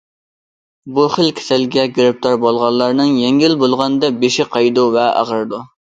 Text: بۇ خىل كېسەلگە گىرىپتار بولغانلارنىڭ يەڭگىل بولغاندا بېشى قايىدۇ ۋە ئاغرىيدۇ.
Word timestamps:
بۇ 0.95 1.03
خىل 1.15 1.29
كېسەلگە 1.41 1.85
گىرىپتار 1.99 2.39
بولغانلارنىڭ 2.47 3.15
يەڭگىل 3.21 3.57
بولغاندا 3.63 4.15
بېشى 4.25 4.51
قايىدۇ 4.57 4.93
ۋە 4.99 5.11
ئاغرىيدۇ. 5.17 5.67